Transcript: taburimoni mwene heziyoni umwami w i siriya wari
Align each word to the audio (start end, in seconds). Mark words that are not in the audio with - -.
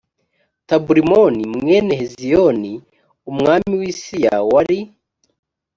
taburimoni 0.67 1.43
mwene 1.55 1.93
heziyoni 2.01 2.73
umwami 3.29 3.71
w 3.79 3.81
i 3.91 3.93
siriya 3.99 4.35
wari 4.51 4.79